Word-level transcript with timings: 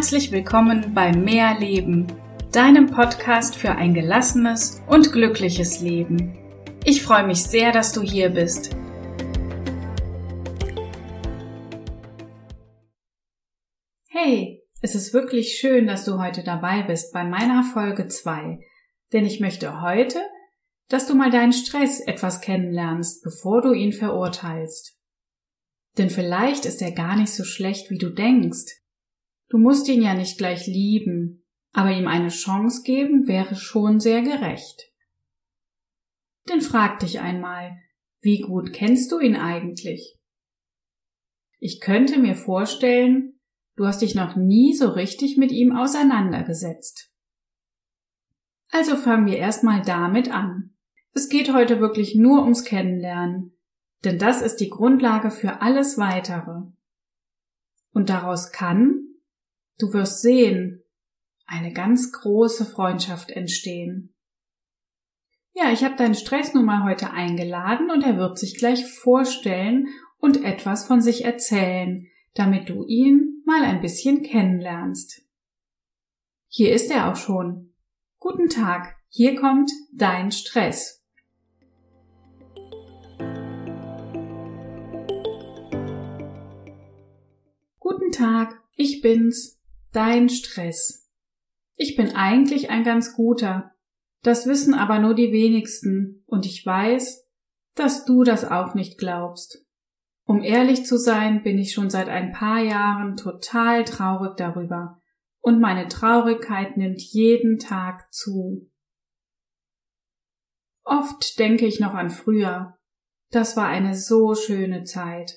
Herzlich 0.00 0.32
willkommen 0.32 0.94
bei 0.94 1.12
Mehr 1.12 1.58
Leben, 1.60 2.06
deinem 2.52 2.86
Podcast 2.86 3.54
für 3.54 3.72
ein 3.72 3.92
gelassenes 3.92 4.80
und 4.86 5.12
glückliches 5.12 5.82
Leben. 5.82 6.38
Ich 6.86 7.02
freue 7.02 7.26
mich 7.26 7.42
sehr, 7.42 7.70
dass 7.70 7.92
du 7.92 8.00
hier 8.00 8.30
bist. 8.30 8.74
Hey, 14.08 14.64
es 14.80 14.94
ist 14.94 15.12
wirklich 15.12 15.58
schön, 15.60 15.86
dass 15.86 16.06
du 16.06 16.18
heute 16.18 16.42
dabei 16.44 16.82
bist 16.82 17.12
bei 17.12 17.24
meiner 17.24 17.62
Folge 17.62 18.08
2, 18.08 18.58
denn 19.12 19.26
ich 19.26 19.38
möchte 19.38 19.82
heute, 19.82 20.22
dass 20.88 21.06
du 21.06 21.14
mal 21.14 21.30
deinen 21.30 21.52
Stress 21.52 22.00
etwas 22.00 22.40
kennenlernst, 22.40 23.22
bevor 23.22 23.60
du 23.60 23.74
ihn 23.74 23.92
verurteilst. 23.92 24.96
Denn 25.98 26.08
vielleicht 26.08 26.64
ist 26.64 26.80
er 26.80 26.92
gar 26.92 27.16
nicht 27.16 27.34
so 27.34 27.44
schlecht, 27.44 27.90
wie 27.90 27.98
du 27.98 28.08
denkst. 28.08 28.79
Du 29.50 29.58
musst 29.58 29.88
ihn 29.88 30.00
ja 30.00 30.14
nicht 30.14 30.38
gleich 30.38 30.66
lieben, 30.66 31.44
aber 31.72 31.90
ihm 31.90 32.06
eine 32.06 32.28
Chance 32.28 32.82
geben 32.84 33.26
wäre 33.26 33.56
schon 33.56 33.98
sehr 34.00 34.22
gerecht. 34.22 34.92
Denn 36.48 36.60
frag 36.60 37.00
dich 37.00 37.20
einmal, 37.20 37.76
wie 38.20 38.40
gut 38.40 38.72
kennst 38.72 39.10
du 39.12 39.18
ihn 39.18 39.36
eigentlich? 39.36 40.18
Ich 41.58 41.80
könnte 41.80 42.18
mir 42.18 42.34
vorstellen, 42.34 43.40
du 43.76 43.86
hast 43.86 44.02
dich 44.02 44.14
noch 44.14 44.36
nie 44.36 44.74
so 44.74 44.88
richtig 44.88 45.36
mit 45.36 45.50
ihm 45.50 45.76
auseinandergesetzt. 45.76 47.10
Also 48.70 48.96
fangen 48.96 49.26
wir 49.26 49.36
erstmal 49.36 49.82
damit 49.82 50.30
an. 50.30 50.74
Es 51.12 51.28
geht 51.28 51.52
heute 51.52 51.80
wirklich 51.80 52.14
nur 52.14 52.42
ums 52.42 52.64
Kennenlernen, 52.64 53.56
denn 54.04 54.18
das 54.18 54.42
ist 54.42 54.56
die 54.56 54.70
Grundlage 54.70 55.32
für 55.32 55.60
alles 55.60 55.98
weitere. 55.98 56.62
Und 57.92 58.10
daraus 58.10 58.52
kann, 58.52 59.09
Du 59.80 59.94
wirst 59.94 60.20
sehen, 60.20 60.82
eine 61.46 61.72
ganz 61.72 62.12
große 62.12 62.66
Freundschaft 62.66 63.30
entstehen. 63.30 64.14
Ja, 65.54 65.72
ich 65.72 65.84
habe 65.84 65.96
deinen 65.96 66.14
Stress 66.14 66.52
nun 66.52 66.66
mal 66.66 66.84
heute 66.84 67.12
eingeladen 67.12 67.90
und 67.90 68.04
er 68.04 68.18
wird 68.18 68.38
sich 68.38 68.58
gleich 68.58 68.86
vorstellen 68.86 69.88
und 70.18 70.44
etwas 70.44 70.86
von 70.86 71.00
sich 71.00 71.24
erzählen, 71.24 72.06
damit 72.34 72.68
du 72.68 72.84
ihn 72.84 73.42
mal 73.46 73.64
ein 73.64 73.80
bisschen 73.80 74.22
kennenlernst. 74.22 75.22
Hier 76.46 76.74
ist 76.74 76.90
er 76.90 77.10
auch 77.10 77.16
schon. 77.16 77.72
Guten 78.18 78.50
Tag, 78.50 78.96
hier 79.08 79.34
kommt 79.34 79.70
dein 79.94 80.30
Stress. 80.30 81.02
Guten 87.78 88.12
Tag, 88.12 88.60
ich 88.76 89.00
bin's, 89.00 89.59
Dein 89.92 90.28
Stress. 90.28 91.10
Ich 91.74 91.96
bin 91.96 92.14
eigentlich 92.14 92.70
ein 92.70 92.84
ganz 92.84 93.14
guter. 93.14 93.74
Das 94.22 94.46
wissen 94.46 94.72
aber 94.72 95.00
nur 95.00 95.14
die 95.14 95.32
wenigsten 95.32 96.22
und 96.26 96.46
ich 96.46 96.64
weiß, 96.64 97.26
dass 97.74 98.04
du 98.04 98.22
das 98.22 98.44
auch 98.44 98.74
nicht 98.74 98.98
glaubst. 98.98 99.66
Um 100.24 100.42
ehrlich 100.42 100.86
zu 100.86 100.96
sein, 100.96 101.42
bin 101.42 101.58
ich 101.58 101.72
schon 101.72 101.90
seit 101.90 102.08
ein 102.08 102.30
paar 102.30 102.62
Jahren 102.62 103.16
total 103.16 103.84
traurig 103.84 104.36
darüber 104.36 105.00
und 105.40 105.60
meine 105.60 105.88
Traurigkeit 105.88 106.76
nimmt 106.76 107.00
jeden 107.00 107.58
Tag 107.58 108.12
zu. 108.12 108.70
Oft 110.84 111.38
denke 111.40 111.66
ich 111.66 111.80
noch 111.80 111.94
an 111.94 112.10
früher. 112.10 112.78
Das 113.30 113.56
war 113.56 113.66
eine 113.66 113.96
so 113.96 114.36
schöne 114.36 114.84
Zeit. 114.84 115.32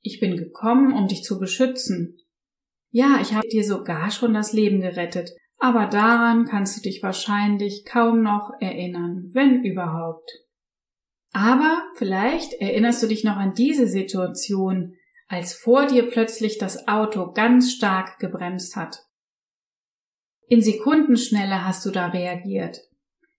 Ich 0.00 0.18
bin 0.18 0.36
gekommen, 0.36 0.92
um 0.92 1.06
dich 1.06 1.22
zu 1.22 1.38
beschützen, 1.38 2.16
ja, 2.90 3.18
ich 3.20 3.34
habe 3.34 3.48
dir 3.48 3.64
sogar 3.64 4.10
schon 4.10 4.34
das 4.34 4.52
Leben 4.52 4.80
gerettet, 4.80 5.30
aber 5.58 5.86
daran 5.86 6.44
kannst 6.44 6.76
du 6.76 6.82
dich 6.82 7.02
wahrscheinlich 7.02 7.84
kaum 7.84 8.22
noch 8.22 8.50
erinnern, 8.60 9.30
wenn 9.32 9.64
überhaupt. 9.64 10.30
Aber 11.32 11.82
vielleicht 11.96 12.54
erinnerst 12.54 13.02
du 13.02 13.06
dich 13.06 13.24
noch 13.24 13.36
an 13.36 13.54
diese 13.54 13.86
Situation, 13.86 14.94
als 15.28 15.54
vor 15.54 15.86
dir 15.86 16.08
plötzlich 16.08 16.58
das 16.58 16.88
Auto 16.88 17.32
ganz 17.32 17.72
stark 17.72 18.18
gebremst 18.18 18.76
hat. 18.76 19.04
In 20.48 20.62
Sekundenschnelle 20.62 21.64
hast 21.64 21.84
du 21.84 21.90
da 21.90 22.06
reagiert. 22.06 22.78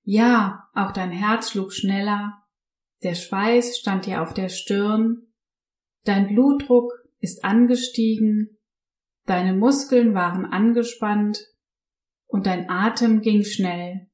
Ja, 0.03 0.67
auch 0.73 0.91
dein 0.91 1.11
Herz 1.11 1.51
schlug 1.51 1.73
schneller, 1.73 2.33
der 3.03 3.15
Schweiß 3.15 3.77
stand 3.77 4.05
dir 4.05 4.21
auf 4.21 4.33
der 4.33 4.49
Stirn, 4.49 5.27
dein 6.03 6.27
Blutdruck 6.27 6.91
ist 7.19 7.43
angestiegen, 7.43 8.56
Deine 9.27 9.53
Muskeln 9.53 10.13
waren 10.15 10.45
angespannt 10.45 11.45
und 12.27 12.47
dein 12.47 12.69
Atem 12.69 13.19
ging 13.21 13.43
schnell. 13.43 14.07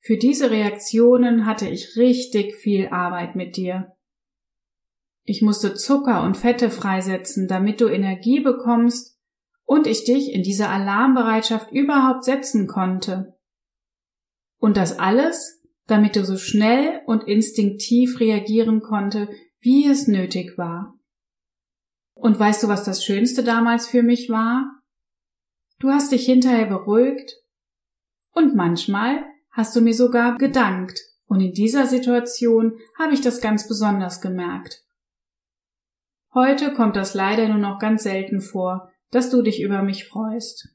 Für 0.00 0.16
diese 0.16 0.50
Reaktionen 0.50 1.46
hatte 1.46 1.68
ich 1.68 1.96
richtig 1.96 2.56
viel 2.56 2.88
Arbeit 2.88 3.36
mit 3.36 3.56
dir. 3.56 3.96
Ich 5.22 5.40
musste 5.40 5.74
Zucker 5.74 6.24
und 6.24 6.36
Fette 6.36 6.70
freisetzen, 6.70 7.46
damit 7.46 7.80
du 7.80 7.86
Energie 7.86 8.40
bekommst 8.40 9.18
und 9.64 9.86
ich 9.86 10.04
dich 10.04 10.32
in 10.32 10.42
diese 10.42 10.68
Alarmbereitschaft 10.68 11.70
überhaupt 11.70 12.24
setzen 12.24 12.66
konnte. 12.66 13.36
Und 14.58 14.76
das 14.76 14.98
alles, 14.98 15.62
damit 15.86 16.16
du 16.16 16.24
so 16.24 16.36
schnell 16.36 17.02
und 17.06 17.28
instinktiv 17.28 18.18
reagieren 18.18 18.80
konnte, 18.80 19.28
wie 19.60 19.86
es 19.86 20.08
nötig 20.08 20.58
war. 20.58 20.95
Und 22.16 22.38
weißt 22.38 22.62
du, 22.62 22.68
was 22.68 22.82
das 22.82 23.04
Schönste 23.04 23.44
damals 23.44 23.86
für 23.86 24.02
mich 24.02 24.30
war? 24.30 24.82
Du 25.78 25.90
hast 25.90 26.10
dich 26.10 26.24
hinterher 26.24 26.66
beruhigt 26.66 27.34
und 28.32 28.54
manchmal 28.54 29.24
hast 29.50 29.76
du 29.76 29.82
mir 29.82 29.94
sogar 29.94 30.36
gedankt 30.38 30.98
und 31.26 31.40
in 31.40 31.52
dieser 31.52 31.86
Situation 31.86 32.78
habe 32.98 33.12
ich 33.12 33.20
das 33.20 33.40
ganz 33.40 33.68
besonders 33.68 34.20
gemerkt. 34.20 34.84
Heute 36.32 36.72
kommt 36.72 36.96
das 36.96 37.14
leider 37.14 37.48
nur 37.48 37.58
noch 37.58 37.78
ganz 37.78 38.02
selten 38.02 38.40
vor, 38.40 38.90
dass 39.10 39.30
du 39.30 39.42
dich 39.42 39.62
über 39.62 39.82
mich 39.82 40.08
freust. 40.08 40.68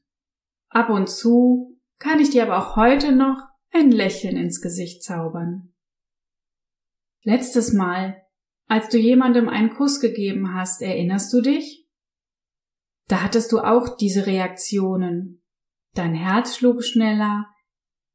Ab 0.68 0.90
und 0.90 1.08
zu 1.08 1.78
kann 1.98 2.20
ich 2.20 2.30
dir 2.30 2.44
aber 2.44 2.58
auch 2.58 2.76
heute 2.76 3.12
noch 3.12 3.40
ein 3.72 3.90
Lächeln 3.90 4.36
ins 4.36 4.60
Gesicht 4.60 5.02
zaubern. 5.02 5.72
Letztes 7.22 7.72
Mal, 7.72 8.22
als 8.72 8.88
du 8.88 8.96
jemandem 8.96 9.50
einen 9.50 9.68
Kuss 9.68 10.00
gegeben 10.00 10.54
hast, 10.54 10.80
erinnerst 10.80 11.30
du 11.34 11.42
dich? 11.42 11.86
Da 13.06 13.20
hattest 13.22 13.52
du 13.52 13.58
auch 13.58 13.98
diese 13.98 14.24
Reaktionen. 14.24 15.42
Dein 15.92 16.14
Herz 16.14 16.56
schlug 16.56 16.82
schneller, 16.82 17.50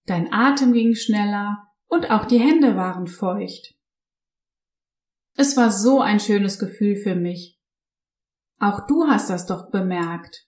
dein 0.07 0.33
Atem 0.33 0.73
ging 0.73 0.95
schneller 0.95 1.59
und 1.85 2.09
auch 2.09 2.25
die 2.25 2.39
Hände 2.39 2.75
waren 2.75 3.05
feucht. 3.05 3.75
Es 5.35 5.55
war 5.57 5.69
so 5.69 6.01
ein 6.01 6.19
schönes 6.19 6.57
Gefühl 6.57 6.95
für 6.95 7.13
mich. 7.13 7.61
Auch 8.57 8.87
du 8.87 9.05
hast 9.05 9.29
das 9.29 9.45
doch 9.45 9.69
bemerkt. 9.69 10.47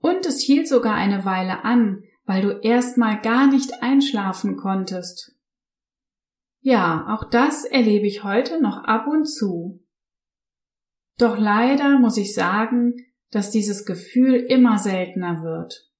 Und 0.00 0.26
es 0.26 0.42
hielt 0.42 0.68
sogar 0.68 0.96
eine 0.96 1.24
Weile 1.24 1.64
an, 1.64 2.02
weil 2.26 2.42
du 2.42 2.60
erst 2.60 2.98
mal 2.98 3.18
gar 3.22 3.46
nicht 3.46 3.82
einschlafen 3.82 4.58
konntest. 4.58 5.34
Ja, 6.64 7.12
auch 7.12 7.28
das 7.28 7.64
erlebe 7.64 8.06
ich 8.06 8.22
heute 8.22 8.62
noch 8.62 8.84
ab 8.84 9.08
und 9.08 9.26
zu. 9.26 9.84
Doch 11.18 11.36
leider 11.36 11.98
muss 11.98 12.16
ich 12.16 12.34
sagen, 12.34 12.94
dass 13.30 13.50
dieses 13.50 13.84
Gefühl 13.84 14.36
immer 14.36 14.78
seltener 14.78 15.42
wird. 15.42 15.90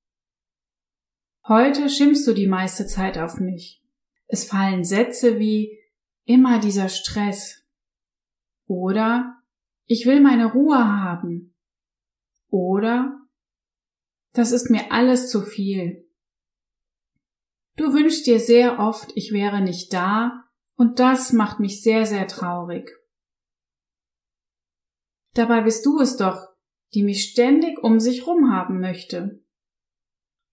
Heute 1.49 1.91
schimpfst 1.91 2.25
du 2.27 2.33
die 2.33 2.47
meiste 2.47 2.87
Zeit 2.87 3.19
auf 3.19 3.41
mich. 3.41 3.83
Es 4.29 4.45
fallen 4.45 4.85
Sätze 4.85 5.41
wie 5.41 5.81
immer 6.25 6.61
dieser 6.61 6.89
Stress 6.89 7.67
oder 8.67 9.43
ich 9.87 10.07
will 10.07 10.21
meine 10.21 10.47
Ruhe 10.47 10.79
haben 10.79 11.57
oder 12.49 13.19
das 14.33 14.53
ist 14.53 14.71
mir 14.71 14.93
alles 14.93 15.29
zu 15.29 15.43
viel. 15.43 16.09
Du 17.77 17.93
wünschst 17.93 18.27
dir 18.29 18.39
sehr 18.39 18.79
oft, 18.79 19.11
ich 19.17 19.33
wäre 19.33 19.61
nicht 19.61 19.93
da 19.93 20.49
und 20.77 20.99
das 20.99 21.33
macht 21.33 21.61
mich 21.61 21.83
sehr, 21.83 22.07
sehr 22.07 22.27
traurig. 22.27 22.91
Dabei 25.35 25.63
bist 25.63 25.87
du 25.87 25.99
es 26.01 26.17
doch, 26.17 26.49
die 26.95 27.03
mich 27.03 27.31
ständig 27.31 27.83
um 27.83 28.01
sich 28.01 28.27
rum 28.27 28.53
haben 28.53 28.81
möchte. 28.81 29.43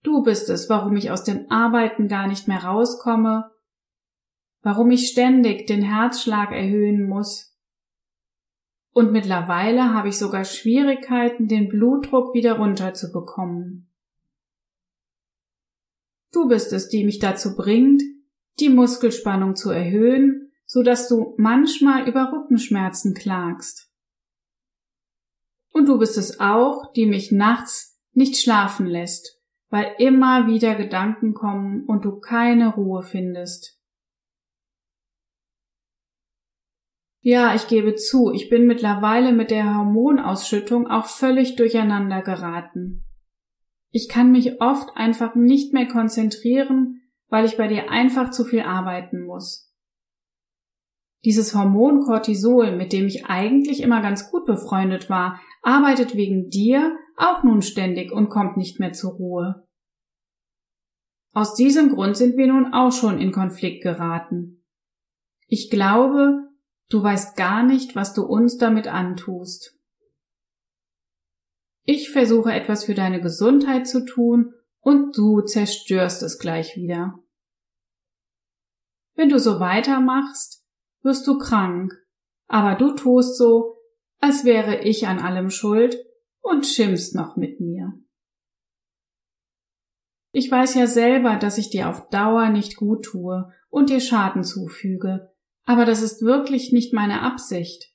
Du 0.02 0.22
bist 0.22 0.48
es, 0.48 0.70
warum 0.70 0.96
ich 0.96 1.10
aus 1.10 1.24
den 1.24 1.50
Arbeiten 1.50 2.08
gar 2.08 2.26
nicht 2.26 2.48
mehr 2.48 2.64
rauskomme, 2.64 3.50
warum 4.62 4.90
ich 4.90 5.08
ständig 5.08 5.66
den 5.66 5.82
Herzschlag 5.82 6.52
erhöhen 6.52 7.06
muss. 7.06 7.50
Und 8.92 9.12
mittlerweile 9.12 9.94
habe 9.94 10.08
ich 10.08 10.18
sogar 10.18 10.44
Schwierigkeiten, 10.44 11.46
den 11.46 11.68
Blutdruck 11.68 12.34
wieder 12.34 12.58
runterzubekommen. 12.58 13.90
Du 16.32 16.48
bist 16.48 16.72
es, 16.72 16.88
die 16.88 17.04
mich 17.04 17.18
dazu 17.18 17.54
bringt, 17.54 18.02
die 18.60 18.68
Muskelspannung 18.68 19.56
zu 19.56 19.70
erhöhen, 19.70 20.52
so 20.66 20.82
dass 20.82 21.08
du 21.08 21.34
manchmal 21.36 22.08
über 22.08 22.32
Rückenschmerzen 22.32 23.14
klagst. 23.14 23.90
Und 25.72 25.86
du 25.86 25.98
bist 25.98 26.18
es 26.18 26.40
auch, 26.40 26.92
die 26.92 27.06
mich 27.06 27.32
nachts 27.32 28.00
nicht 28.12 28.36
schlafen 28.36 28.86
lässt, 28.86 29.40
weil 29.68 29.94
immer 29.98 30.46
wieder 30.46 30.74
Gedanken 30.74 31.34
kommen 31.34 31.84
und 31.86 32.04
du 32.04 32.18
keine 32.18 32.74
Ruhe 32.74 33.02
findest. 33.02 33.80
Ja, 37.22 37.54
ich 37.54 37.68
gebe 37.68 37.96
zu, 37.96 38.32
ich 38.32 38.48
bin 38.48 38.66
mittlerweile 38.66 39.32
mit 39.32 39.50
der 39.50 39.76
Hormonausschüttung 39.76 40.86
auch 40.86 41.06
völlig 41.06 41.56
durcheinander 41.56 42.22
geraten. 42.22 43.04
Ich 43.90 44.08
kann 44.08 44.32
mich 44.32 44.60
oft 44.60 44.96
einfach 44.96 45.34
nicht 45.34 45.74
mehr 45.74 45.86
konzentrieren, 45.86 46.99
weil 47.30 47.46
ich 47.46 47.56
bei 47.56 47.68
dir 47.68 47.90
einfach 47.90 48.30
zu 48.30 48.44
viel 48.44 48.60
arbeiten 48.60 49.24
muss. 49.24 49.72
Dieses 51.24 51.54
Hormon 51.54 52.02
Cortisol, 52.02 52.76
mit 52.76 52.92
dem 52.92 53.06
ich 53.06 53.26
eigentlich 53.26 53.82
immer 53.82 54.02
ganz 54.02 54.30
gut 54.30 54.44
befreundet 54.44 55.08
war, 55.08 55.40
arbeitet 55.62 56.14
wegen 56.14 56.50
dir 56.50 56.96
auch 57.16 57.42
nun 57.42 57.62
ständig 57.62 58.12
und 58.12 58.28
kommt 58.28 58.56
nicht 58.58 58.78
mehr 58.80 58.92
zur 58.92 59.12
Ruhe. 59.12 59.66
Aus 61.32 61.54
diesem 61.54 61.90
Grund 61.90 62.16
sind 62.16 62.36
wir 62.36 62.46
nun 62.46 62.72
auch 62.74 62.92
schon 62.92 63.18
in 63.18 63.32
Konflikt 63.32 63.82
geraten. 63.82 64.64
Ich 65.46 65.70
glaube, 65.70 66.50
Du 66.90 67.00
weißt 67.00 67.36
gar 67.36 67.62
nicht, 67.62 67.94
was 67.94 68.14
du 68.14 68.24
uns 68.24 68.58
damit 68.58 68.88
antust. 68.88 69.78
Ich 71.84 72.10
versuche 72.10 72.52
etwas 72.52 72.84
für 72.84 72.94
deine 72.94 73.20
Gesundheit 73.20 73.86
zu 73.86 74.04
tun 74.04 74.52
und 74.80 75.16
du 75.16 75.40
zerstörst 75.42 76.22
es 76.22 76.38
gleich 76.38 76.76
wieder. 76.76 77.18
Wenn 79.14 79.28
du 79.28 79.38
so 79.38 79.60
weitermachst, 79.60 80.64
wirst 81.02 81.26
du 81.26 81.38
krank, 81.38 81.92
aber 82.46 82.74
du 82.74 82.94
tust 82.94 83.36
so, 83.36 83.76
als 84.18 84.44
wäre 84.44 84.82
ich 84.82 85.06
an 85.06 85.18
allem 85.18 85.50
schuld 85.50 85.96
und 86.40 86.66
schimpfst 86.66 87.14
noch 87.14 87.36
mit 87.36 87.60
mir. 87.60 87.92
Ich 90.32 90.50
weiß 90.50 90.74
ja 90.74 90.86
selber, 90.86 91.36
dass 91.36 91.58
ich 91.58 91.70
dir 91.70 91.88
auf 91.88 92.08
Dauer 92.08 92.50
nicht 92.50 92.76
gut 92.76 93.04
tue 93.04 93.52
und 93.68 93.90
dir 93.90 94.00
Schaden 94.00 94.44
zufüge, 94.44 95.34
aber 95.64 95.84
das 95.84 96.02
ist 96.02 96.22
wirklich 96.22 96.72
nicht 96.72 96.94
meine 96.94 97.22
Absicht. 97.22 97.92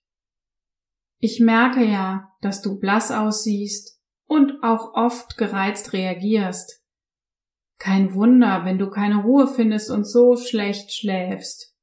Ich 1.19 1.39
merke 1.39 1.83
ja, 1.83 2.31
dass 2.41 2.61
du 2.61 2.77
blass 2.77 3.11
aussiehst 3.11 4.01
und 4.27 4.63
auch 4.63 4.94
oft 4.94 5.38
gereizt 5.38 5.94
reagierst. 5.94 6.83
Kein 7.77 8.13
Wunder, 8.13 8.66
wenn 8.66 8.77
du 8.77 8.89
keine 8.89 9.24
Ruhe 9.24 9.48
findest 9.48 9.92
und 9.92 10.06
so 10.06 10.38
schlecht 10.38 10.94
schläfst. 10.94 11.75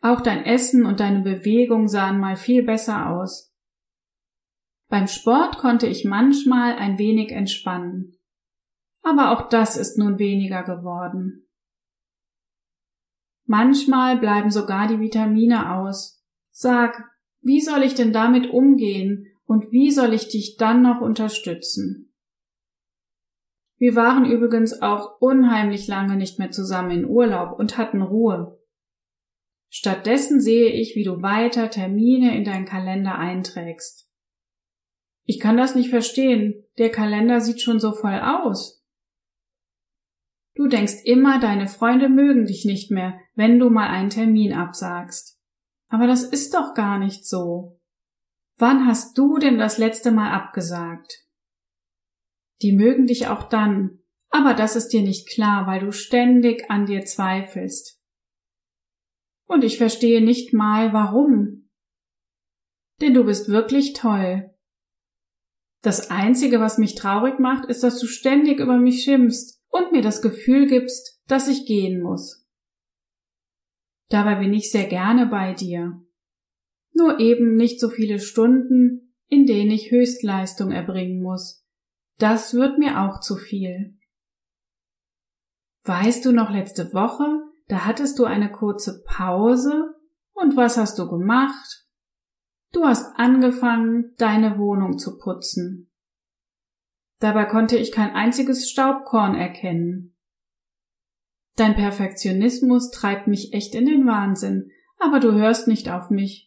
Auch 0.00 0.20
dein 0.20 0.44
Essen 0.44 0.86
und 0.86 1.00
deine 1.00 1.22
Bewegung 1.22 1.88
sahen 1.88 2.20
mal 2.20 2.36
viel 2.36 2.62
besser 2.62 3.10
aus. 3.10 3.52
Beim 4.88 5.08
Sport 5.08 5.58
konnte 5.58 5.86
ich 5.86 6.04
manchmal 6.04 6.76
ein 6.76 6.98
wenig 6.98 7.32
entspannen. 7.32 8.16
Aber 9.02 9.32
auch 9.32 9.48
das 9.48 9.76
ist 9.76 9.98
nun 9.98 10.18
weniger 10.18 10.62
geworden. 10.62 11.48
Manchmal 13.46 14.18
bleiben 14.18 14.50
sogar 14.50 14.88
die 14.88 15.00
Vitamine 15.00 15.76
aus. 15.76 16.24
Sag, 16.50 17.04
wie 17.40 17.60
soll 17.60 17.82
ich 17.82 17.94
denn 17.94 18.12
damit 18.12 18.50
umgehen 18.50 19.26
und 19.46 19.72
wie 19.72 19.90
soll 19.90 20.12
ich 20.12 20.28
dich 20.28 20.56
dann 20.56 20.82
noch 20.82 21.00
unterstützen? 21.00 22.12
Wir 23.78 23.94
waren 23.94 24.24
übrigens 24.24 24.80
auch 24.82 25.20
unheimlich 25.20 25.86
lange 25.86 26.16
nicht 26.16 26.38
mehr 26.38 26.50
zusammen 26.50 26.90
in 26.90 27.04
Urlaub 27.04 27.58
und 27.58 27.78
hatten 27.78 28.02
Ruhe. 28.02 28.58
Stattdessen 29.68 30.40
sehe 30.40 30.70
ich, 30.70 30.96
wie 30.96 31.04
du 31.04 31.22
weiter 31.22 31.68
Termine 31.70 32.36
in 32.36 32.44
deinen 32.44 32.64
Kalender 32.64 33.18
einträgst. 33.18 34.10
Ich 35.24 35.40
kann 35.40 35.56
das 35.56 35.74
nicht 35.74 35.90
verstehen. 35.90 36.64
Der 36.78 36.90
Kalender 36.90 37.40
sieht 37.40 37.60
schon 37.60 37.80
so 37.80 37.92
voll 37.92 38.18
aus. 38.20 38.84
Du 40.54 40.68
denkst 40.68 41.04
immer, 41.04 41.38
deine 41.38 41.66
Freunde 41.66 42.08
mögen 42.08 42.46
dich 42.46 42.64
nicht 42.64 42.90
mehr, 42.90 43.20
wenn 43.34 43.58
du 43.58 43.68
mal 43.68 43.88
einen 43.88 44.08
Termin 44.08 44.54
absagst. 44.54 45.38
Aber 45.88 46.06
das 46.06 46.22
ist 46.22 46.54
doch 46.54 46.72
gar 46.74 46.98
nicht 46.98 47.26
so. 47.26 47.78
Wann 48.58 48.86
hast 48.86 49.18
du 49.18 49.38
denn 49.38 49.58
das 49.58 49.76
letzte 49.76 50.10
Mal 50.10 50.32
abgesagt? 50.32 51.26
Die 52.62 52.72
mögen 52.72 53.06
dich 53.06 53.28
auch 53.28 53.48
dann, 53.48 53.98
aber 54.30 54.54
das 54.54 54.76
ist 54.76 54.88
dir 54.88 55.02
nicht 55.02 55.28
klar, 55.28 55.66
weil 55.66 55.80
du 55.80 55.92
ständig 55.92 56.70
an 56.70 56.86
dir 56.86 57.04
zweifelst. 57.04 58.00
Und 59.46 59.62
ich 59.62 59.76
verstehe 59.76 60.24
nicht 60.24 60.54
mal, 60.54 60.92
warum. 60.92 61.68
Denn 63.00 63.12
du 63.12 63.24
bist 63.24 63.48
wirklich 63.48 63.92
toll. 63.92 64.54
Das 65.82 66.10
Einzige, 66.10 66.58
was 66.58 66.78
mich 66.78 66.94
traurig 66.94 67.38
macht, 67.38 67.68
ist, 67.68 67.82
dass 67.82 68.00
du 68.00 68.06
ständig 68.06 68.58
über 68.58 68.78
mich 68.78 69.04
schimpfst 69.04 69.62
und 69.68 69.92
mir 69.92 70.02
das 70.02 70.22
Gefühl 70.22 70.66
gibst, 70.66 71.20
dass 71.26 71.46
ich 71.46 71.66
gehen 71.66 72.02
muss. 72.02 72.44
Dabei 74.08 74.36
bin 74.36 74.54
ich 74.54 74.70
sehr 74.70 74.86
gerne 74.86 75.26
bei 75.26 75.52
dir. 75.52 76.05
Nur 76.96 77.20
eben 77.20 77.56
nicht 77.56 77.78
so 77.78 77.90
viele 77.90 78.18
Stunden, 78.18 79.12
in 79.28 79.44
denen 79.44 79.70
ich 79.70 79.90
Höchstleistung 79.90 80.70
erbringen 80.70 81.22
muss. 81.22 81.62
Das 82.16 82.54
wird 82.54 82.78
mir 82.78 83.02
auch 83.02 83.20
zu 83.20 83.36
viel. 83.36 83.98
Weißt 85.84 86.24
du 86.24 86.32
noch 86.32 86.50
letzte 86.50 86.94
Woche, 86.94 87.26
da 87.68 87.84
hattest 87.84 88.18
du 88.18 88.24
eine 88.24 88.50
kurze 88.50 89.02
Pause 89.04 89.94
und 90.32 90.56
was 90.56 90.78
hast 90.78 90.98
du 90.98 91.06
gemacht? 91.06 91.86
Du 92.72 92.84
hast 92.86 93.14
angefangen, 93.16 94.14
deine 94.16 94.56
Wohnung 94.56 94.96
zu 94.96 95.18
putzen. 95.18 95.92
Dabei 97.18 97.44
konnte 97.44 97.76
ich 97.76 97.92
kein 97.92 98.14
einziges 98.14 98.70
Staubkorn 98.70 99.34
erkennen. 99.34 100.16
Dein 101.56 101.74
Perfektionismus 101.74 102.90
treibt 102.90 103.26
mich 103.26 103.52
echt 103.52 103.74
in 103.74 103.84
den 103.84 104.06
Wahnsinn, 104.06 104.70
aber 104.98 105.20
du 105.20 105.32
hörst 105.32 105.68
nicht 105.68 105.90
auf 105.90 106.08
mich. 106.08 106.46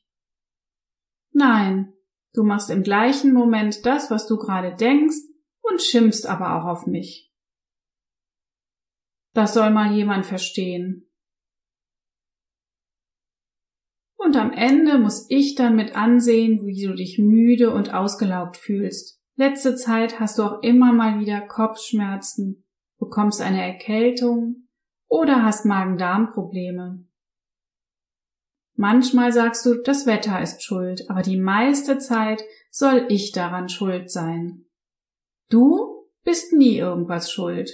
Nein, 1.32 1.94
du 2.34 2.44
machst 2.44 2.70
im 2.70 2.84
gleichen 2.84 3.34
Moment 3.34 3.86
das, 3.86 4.12
was 4.12 4.28
du 4.28 4.38
gerade 4.38 4.76
denkst, 4.76 5.18
und 5.62 5.82
schimpfst 5.82 6.26
aber 6.26 6.56
auch 6.56 6.66
auf 6.66 6.88
mich. 6.88 7.32
Das 9.34 9.54
soll 9.54 9.70
mal 9.70 9.94
jemand 9.94 10.26
verstehen. 10.26 11.10
Und 14.18 14.36
am 14.36 14.52
Ende 14.52 15.00
muss 15.00 15.26
ich 15.30 15.56
dann 15.56 15.76
mit 15.76 15.96
ansehen, 15.96 16.66
wie 16.66 16.86
du 16.86 16.94
dich 16.94 17.20
müde 17.20 17.72
und 17.72 17.94
ausgelaugt 17.94 18.58
fühlst. 18.58 19.20
Letzte 19.36 19.76
Zeit 19.76 20.20
hast 20.20 20.38
du 20.38 20.44
auch 20.44 20.62
immer 20.62 20.92
mal 20.92 21.20
wieder 21.20 21.40
Kopfschmerzen, 21.40 22.66
bekommst 23.00 23.42
eine 23.42 23.66
Erkältung 23.66 24.68
oder 25.08 25.44
hast 25.44 25.66
Magen-Darm-Probleme. 25.66 27.09
Manchmal 28.82 29.34
sagst 29.34 29.66
du, 29.66 29.76
das 29.84 30.06
Wetter 30.06 30.42
ist 30.42 30.64
schuld, 30.64 31.10
aber 31.10 31.22
die 31.22 31.38
meiste 31.38 31.98
Zeit 31.98 32.42
soll 32.72 33.08
ich 33.10 33.34
daran 33.34 33.68
schuld 33.68 34.10
sein. 34.10 34.68
Du 35.50 36.08
bist 36.24 36.54
nie 36.54 36.78
irgendwas 36.78 37.30
schuld. 37.30 37.70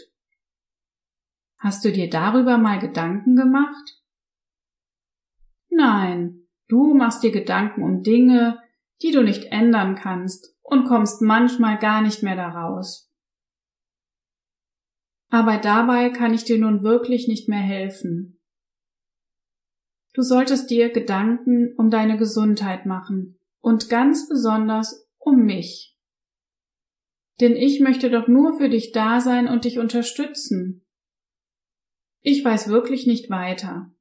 Hast 1.59 1.85
du 1.85 1.91
dir 1.91 2.09
darüber 2.09 2.57
mal 2.57 2.79
Gedanken 2.79 3.35
gemacht? 3.35 4.01
Nein, 5.69 6.47
du 6.69 6.95
machst 6.95 7.21
dir 7.21 7.31
Gedanken 7.31 7.83
um 7.83 8.01
Dinge, 8.01 8.59
die 9.03 9.11
du 9.11 9.21
nicht 9.21 9.51
ändern 9.51 9.93
kannst 9.93 10.55
und 10.63 10.85
kommst 10.85 11.21
manchmal 11.21 11.77
gar 11.77 12.01
nicht 12.01 12.23
mehr 12.23 12.35
daraus. 12.35 13.11
Aber 15.29 15.59
dabei 15.59 16.09
kann 16.09 16.33
ich 16.33 16.45
dir 16.45 16.57
nun 16.57 16.81
wirklich 16.81 17.27
nicht 17.27 17.47
mehr 17.47 17.59
helfen. 17.59 18.39
Du 20.15 20.21
solltest 20.21 20.69
dir 20.69 20.91
Gedanken 20.91 21.73
um 21.75 21.89
deine 21.89 22.17
Gesundheit 22.17 22.85
machen 22.85 23.37
und 23.59 23.89
ganz 23.89 24.29
besonders 24.29 25.09
um 25.17 25.43
mich. 25.43 25.97
Denn 27.41 27.57
ich 27.57 27.81
möchte 27.81 28.09
doch 28.09 28.29
nur 28.29 28.57
für 28.57 28.69
dich 28.69 28.93
da 28.93 29.19
sein 29.19 29.49
und 29.49 29.65
dich 29.65 29.77
unterstützen. 29.77 30.85
Ich 32.21 32.45
weiß 32.45 32.69
wirklich 32.69 33.05
nicht 33.05 33.29
weiter. 33.29 33.91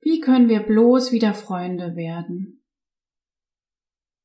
Wie 0.00 0.18
können 0.18 0.48
wir 0.48 0.60
bloß 0.60 1.12
wieder 1.12 1.32
Freunde 1.32 1.94
werden? 1.94 2.64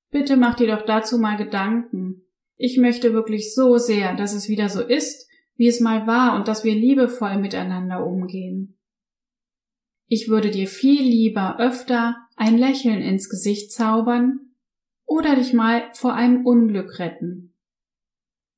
Bitte 0.09 0.38
mach 0.38 0.55
dir 0.55 0.75
doch 0.75 0.81
dazu 0.81 1.19
mal 1.19 1.38
Gedanken. 1.38 2.24
Ich 2.55 2.79
möchte 2.79 3.13
wirklich 3.13 3.53
so 3.53 3.77
sehr, 3.77 4.15
dass 4.15 4.33
es 4.33 4.50
wieder 4.50 4.69
so 4.69 4.81
ist, 4.81 5.29
wie 5.55 5.67
es 5.67 5.81
mal 5.81 6.07
war 6.07 6.35
und 6.35 6.47
dass 6.47 6.63
wir 6.63 6.74
liebevoll 6.74 7.38
miteinander 7.38 8.03
umgehen. 8.03 8.79
Ich 10.07 10.29
würde 10.29 10.51
dir 10.51 10.67
viel 10.67 11.01
lieber 11.01 11.59
öfter 11.59 12.15
ein 12.35 12.57
Lächeln 12.57 13.01
ins 13.01 13.29
Gesicht 13.29 13.71
zaubern 13.71 14.51
oder 15.05 15.35
dich 15.35 15.53
mal 15.53 15.89
vor 15.93 16.13
einem 16.13 16.45
Unglück 16.45 17.00
retten. 17.00 17.53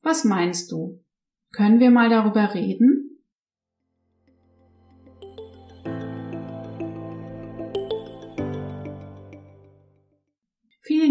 Was 0.01 0.23
meinst 0.23 0.71
du? 0.71 1.03
Können 1.51 1.79
wir 1.79 1.91
mal 1.91 2.09
darüber 2.09 2.53
reden? 2.53 3.07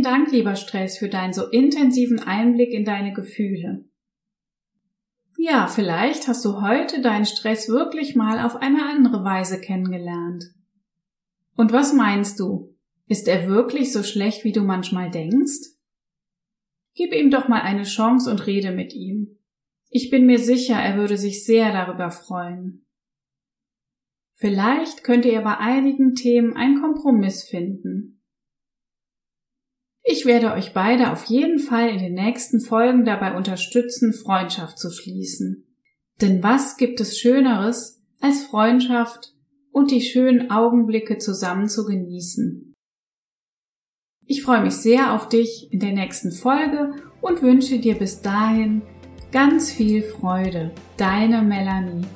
Dank, 0.06 0.30
lieber 0.30 0.54
Stress, 0.54 0.98
für 0.98 1.08
deinen 1.08 1.32
so 1.32 1.48
intensiven 1.48 2.20
Einblick 2.20 2.72
in 2.72 2.84
deine 2.84 3.12
Gefühle. 3.12 3.84
Ja, 5.48 5.68
vielleicht 5.68 6.26
hast 6.26 6.44
du 6.44 6.60
heute 6.60 7.00
deinen 7.00 7.24
Stress 7.24 7.68
wirklich 7.68 8.16
mal 8.16 8.44
auf 8.44 8.56
eine 8.56 8.84
andere 8.84 9.22
Weise 9.22 9.60
kennengelernt. 9.60 10.42
Und 11.54 11.72
was 11.72 11.92
meinst 11.92 12.40
du? 12.40 12.74
Ist 13.06 13.28
er 13.28 13.46
wirklich 13.46 13.92
so 13.92 14.02
schlecht, 14.02 14.42
wie 14.42 14.50
du 14.50 14.62
manchmal 14.62 15.08
denkst? 15.08 15.76
Gib 16.96 17.12
ihm 17.12 17.30
doch 17.30 17.46
mal 17.46 17.60
eine 17.60 17.84
Chance 17.84 18.28
und 18.28 18.44
rede 18.48 18.72
mit 18.72 18.92
ihm. 18.92 19.38
Ich 19.88 20.10
bin 20.10 20.26
mir 20.26 20.40
sicher, 20.40 20.74
er 20.74 20.96
würde 20.96 21.16
sich 21.16 21.44
sehr 21.44 21.72
darüber 21.72 22.10
freuen. 22.10 22.84
Vielleicht 24.32 25.04
könnt 25.04 25.26
ihr 25.26 25.40
bei 25.42 25.58
einigen 25.58 26.16
Themen 26.16 26.56
einen 26.56 26.80
Kompromiss 26.80 27.44
finden. 27.44 28.15
Ich 30.08 30.24
werde 30.24 30.52
euch 30.52 30.72
beide 30.72 31.10
auf 31.10 31.24
jeden 31.24 31.58
Fall 31.58 31.88
in 31.88 31.98
den 31.98 32.14
nächsten 32.14 32.60
Folgen 32.60 33.04
dabei 33.04 33.36
unterstützen, 33.36 34.12
Freundschaft 34.12 34.78
zu 34.78 34.92
schließen. 34.92 35.66
Denn 36.20 36.44
was 36.44 36.76
gibt 36.76 37.00
es 37.00 37.18
Schöneres, 37.18 38.00
als 38.20 38.44
Freundschaft 38.44 39.34
und 39.72 39.90
die 39.90 40.02
schönen 40.02 40.52
Augenblicke 40.52 41.18
zusammen 41.18 41.68
zu 41.68 41.84
genießen? 41.84 42.72
Ich 44.26 44.44
freue 44.44 44.62
mich 44.62 44.74
sehr 44.74 45.12
auf 45.12 45.28
dich 45.28 45.72
in 45.72 45.80
der 45.80 45.92
nächsten 45.92 46.30
Folge 46.30 46.94
und 47.20 47.42
wünsche 47.42 47.80
dir 47.80 47.96
bis 47.96 48.22
dahin 48.22 48.82
ganz 49.32 49.72
viel 49.72 50.02
Freude. 50.02 50.72
Deine 50.96 51.42
Melanie. 51.42 52.06